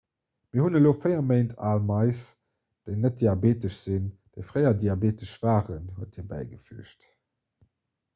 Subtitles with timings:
[0.51, 2.21] mir hunn elo 4 méint al mais
[2.85, 7.07] déi net diabeetesch sinn déi fréier diabeetesch waren huet hie bäigefüügt